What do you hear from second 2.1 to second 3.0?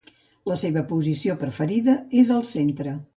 és al centre.